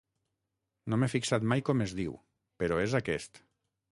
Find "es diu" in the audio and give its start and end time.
1.87-2.17